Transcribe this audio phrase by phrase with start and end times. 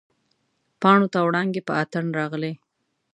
[0.81, 2.53] پاڼو ته وړانګې په اتڼ راغلي